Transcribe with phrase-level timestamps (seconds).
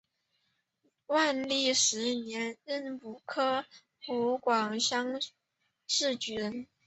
[1.05, 3.65] 万历十年壬午科
[4.03, 5.19] 湖广乡
[5.85, 6.65] 试举人。